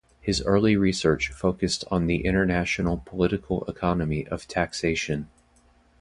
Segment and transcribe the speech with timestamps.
[0.19, 5.27] His early research focused on the international political economy of taxation.